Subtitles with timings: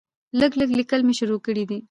[0.39, 1.79] لږ لږ ليکل مې شروع کړي دي